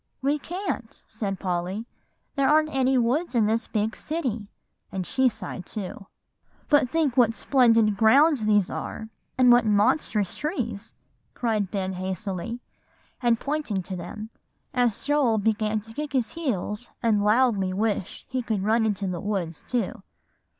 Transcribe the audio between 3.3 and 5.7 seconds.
in this big city;" and she sighed